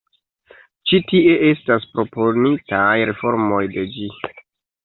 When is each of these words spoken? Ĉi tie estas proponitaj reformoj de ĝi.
Ĉi 0.91 0.99
tie 1.11 1.35
estas 1.49 1.85
proponitaj 1.97 2.89
reformoj 3.13 3.63
de 3.77 3.89
ĝi. 3.99 4.11